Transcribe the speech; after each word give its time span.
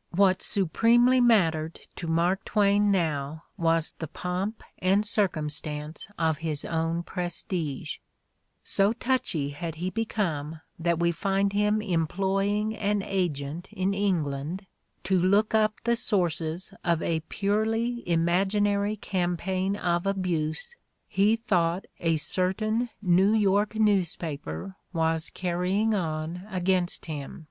''What 0.24 0.42
supremely 0.42 1.18
mattered 1.18 1.80
to 1.96 2.06
Mark 2.08 2.44
Twain 2.44 2.90
now 2.90 3.44
was 3.56 3.92
the 3.92 4.06
pomp 4.06 4.62
and 4.80 5.06
circumstance 5.06 6.08
of 6.18 6.36
his 6.44 6.66
own 6.66 7.02
prestige: 7.02 7.96
so 8.62 8.92
touchy 8.92 9.48
had 9.48 9.76
he 9.76 9.88
become 9.88 10.60
that 10.78 10.98
we 10.98 11.10
find 11.10 11.54
him 11.54 11.80
employing 11.80 12.76
an 12.76 13.00
agent 13.02 13.70
in 13.72 13.94
England 13.94 14.66
to 15.04 15.18
look 15.18 15.54
up 15.54 15.72
the 15.84 15.96
sources 15.96 16.74
of 16.84 17.00
a 17.02 17.20
purely 17.30 18.06
imaginary 18.06 18.96
campaign 18.96 19.74
of 19.74 20.04
abuse 20.04 20.76
he 21.08 21.34
thought 21.34 21.86
a 22.00 22.18
certain 22.18 22.90
New 23.00 23.32
York 23.32 23.74
news 23.74 24.16
paper 24.16 24.76
was 24.92 25.30
carrying 25.30 25.94
on 25.94 26.46
against 26.50 27.06
him. 27.06 27.46